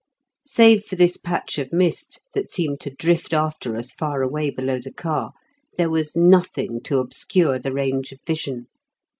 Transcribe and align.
Save 0.47 0.83
for 0.83 0.95
this 0.95 1.15
patch 1.15 1.59
of 1.59 1.71
mist, 1.71 2.21
that 2.33 2.49
seemed 2.49 2.79
to 2.79 2.89
drift 2.89 3.33
after 3.33 3.77
us 3.77 3.91
far 3.91 4.23
away 4.23 4.49
below 4.49 4.79
the 4.79 4.91
car, 4.91 5.31
there 5.77 5.91
was 5.91 6.15
nothing 6.17 6.81
to 6.85 6.97
obscure 6.97 7.59
the 7.59 7.71
range 7.71 8.11
of 8.11 8.17
vision. 8.25 8.65